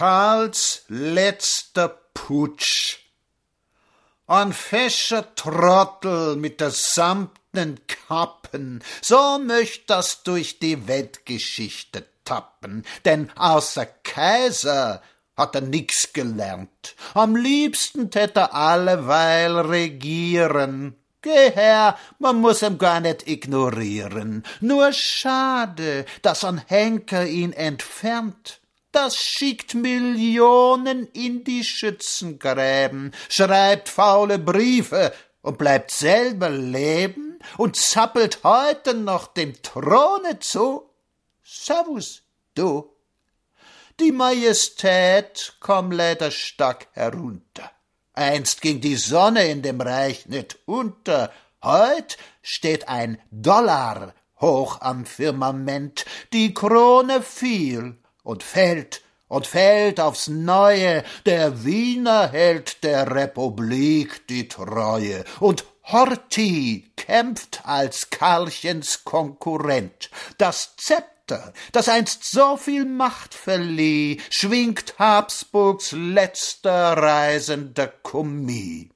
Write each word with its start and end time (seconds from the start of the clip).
Karls 0.00 0.86
letzter 0.88 1.90
Putsch. 2.14 3.00
Ein 4.26 4.54
fescher 4.54 5.34
Trottel 5.34 6.36
mit 6.36 6.62
der 6.62 6.70
samtnen 6.70 7.78
Kappen, 7.86 8.82
so 9.02 9.38
möcht 9.38 9.90
das 9.90 10.22
durch 10.22 10.58
die 10.58 10.88
Weltgeschichte 10.88 12.06
tappen, 12.24 12.86
denn 13.04 13.30
außer 13.36 13.84
Kaiser 13.84 15.02
hat 15.36 15.54
er 15.54 15.60
nix 15.60 16.14
gelernt. 16.14 16.96
Am 17.12 17.36
liebsten 17.36 18.10
tät 18.10 18.38
er 18.38 18.54
alleweil 18.54 19.54
regieren. 19.58 20.96
Geh 21.20 21.50
her, 21.50 21.98
man 22.18 22.40
muss 22.40 22.62
ihm 22.62 22.78
gar 22.78 23.00
nicht 23.00 23.28
ignorieren. 23.28 24.44
Nur 24.62 24.94
schade, 24.94 26.06
dass 26.22 26.42
ein 26.42 26.56
Henker 26.56 27.26
ihn 27.26 27.52
entfernt. 27.52 28.60
Das 28.92 29.16
schickt 29.16 29.74
Millionen 29.74 31.06
in 31.12 31.44
die 31.44 31.62
Schützengräben, 31.62 33.12
schreibt 33.28 33.88
faule 33.88 34.38
Briefe 34.38 35.12
und 35.42 35.58
bleibt 35.58 35.92
selber 35.92 36.50
leben 36.50 37.38
und 37.56 37.76
zappelt 37.76 38.42
heute 38.42 38.94
noch 38.94 39.28
dem 39.28 39.54
Throne 39.62 40.40
zu. 40.40 40.90
Servus, 41.44 42.22
du. 42.56 42.92
Die 44.00 44.12
Majestät 44.12 45.54
komm 45.60 45.92
leider 45.92 46.32
stark 46.32 46.88
herunter. 46.92 47.70
Einst 48.12 48.60
ging 48.60 48.80
die 48.80 48.96
Sonne 48.96 49.46
in 49.48 49.62
dem 49.62 49.80
Reich 49.80 50.26
nicht 50.26 50.58
unter, 50.66 51.32
heut 51.62 52.18
steht 52.42 52.88
ein 52.88 53.20
Dollar 53.30 54.14
hoch 54.40 54.80
am 54.80 55.04
Firmament, 55.06 56.06
die 56.32 56.54
Krone 56.54 57.22
fiel 57.22 57.98
und 58.30 58.44
fällt 58.44 59.02
und 59.26 59.46
fällt 59.46 60.00
aufs 60.00 60.28
Neue, 60.28 61.04
der 61.26 61.64
Wiener 61.64 62.28
hält 62.28 62.84
der 62.84 63.14
Republik 63.14 64.26
die 64.28 64.48
Treue, 64.48 65.24
und 65.40 65.64
Horthy 65.84 66.92
kämpft 66.96 67.62
als 67.64 68.10
Karlchens 68.10 69.02
Konkurrent. 69.04 70.10
Das 70.38 70.76
Zepter 70.76 71.52
das 71.72 71.88
einst 71.88 72.24
so 72.24 72.56
viel 72.56 72.84
Macht 72.84 73.34
verlieh, 73.34 74.20
schwingt 74.30 74.94
Habsburgs 74.98 75.92
letzter 75.92 76.96
reisender 76.96 77.86
Kommie. 77.86 78.90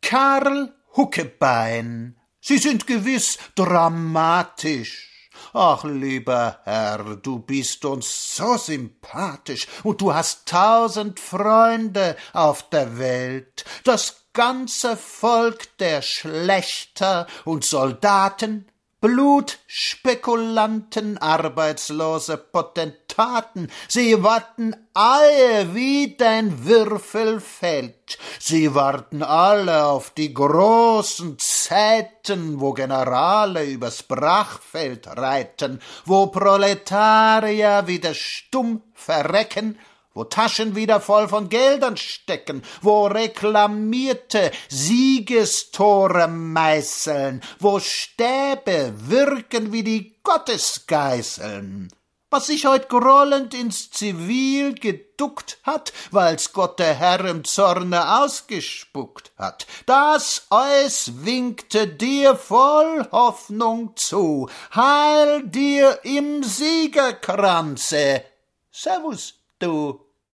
Karl 0.00 0.72
Huckebein, 0.96 2.16
Sie 2.40 2.58
sind 2.58 2.86
gewiss 2.86 3.38
dramatisch. 3.54 5.19
Ach, 5.52 5.82
lieber 5.82 6.60
Herr, 6.62 7.16
du 7.16 7.40
bist 7.40 7.84
uns 7.84 8.36
so 8.36 8.56
sympathisch 8.56 9.66
und 9.82 10.00
du 10.00 10.14
hast 10.14 10.46
tausend 10.46 11.18
Freunde 11.18 12.16
auf 12.32 12.70
der 12.70 12.98
Welt, 12.98 13.64
das 13.82 14.26
ganze 14.32 14.96
Volk 14.96 15.76
der 15.78 16.02
Schlechter 16.02 17.26
und 17.44 17.64
Soldaten 17.64 18.70
Blutspekulanten, 19.00 21.16
arbeitslose 21.16 22.36
Potentaten, 22.36 23.70
sie 23.88 24.22
warten 24.22 24.76
alle, 24.92 25.74
wie 25.74 26.18
dein 26.18 26.66
Würfel 26.66 27.40
fällt. 27.40 28.18
Sie 28.38 28.74
warten 28.74 29.22
alle 29.22 29.86
auf 29.86 30.10
die 30.10 30.34
großen 30.34 31.38
Zeiten, 31.70 32.58
wo 32.58 32.72
Generale 32.72 33.64
übers 33.64 34.02
Brachfeld 34.02 35.06
reiten, 35.06 35.80
wo 36.04 36.26
Proletarier 36.26 37.86
wieder 37.86 38.12
stumm 38.12 38.82
verrecken 38.92 39.78
wo 40.12 40.24
Taschen 40.24 40.74
wieder 40.74 41.00
voll 41.00 41.28
von 41.28 41.48
Geldern 41.48 41.96
stecken, 41.96 42.62
wo 42.82 43.06
reklamierte 43.06 44.50
Siegestore 44.68 46.26
meißeln, 46.26 47.40
wo 47.60 47.78
Stäbe 47.78 48.92
wirken 49.06 49.72
wie 49.72 49.84
die 49.84 50.16
Gottesgeißeln. 50.24 51.92
Was 52.32 52.46
sich 52.46 52.64
heut 52.64 52.88
grollend 52.88 53.54
ins 53.54 53.90
Zivil 53.90 54.74
geduckt 54.74 55.58
hat, 55.64 55.92
weil's 56.12 56.52
Gott 56.52 56.78
der 56.78 56.94
Herr 56.94 57.24
im 57.24 57.42
Zorne 57.42 58.22
ausgespuckt 58.22 59.32
hat, 59.36 59.66
das 59.86 60.46
Eus 60.50 61.24
winkte 61.24 61.88
dir 61.88 62.36
voll 62.36 63.08
Hoffnung 63.10 63.96
zu, 63.96 64.48
heil 64.72 65.42
dir 65.42 65.98
im 66.04 66.44
Siegerkranze. 66.44 68.22
Servus, 68.70 69.34
du 69.58 70.00